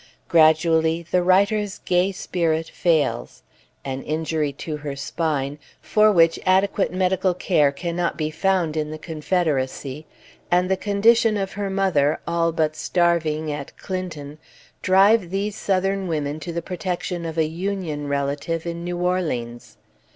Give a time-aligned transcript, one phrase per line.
[0.27, 3.43] Gradually, the writer's gay spirit fails;
[3.85, 8.97] an injury to her spine, for which adequate medical care cannot be found in the
[8.97, 10.07] Confederacy,
[10.49, 14.39] and the condition of her mother, all but starving at Clinton,
[14.81, 19.77] drive these Southern women to the protection of a Union relative in New Orleans.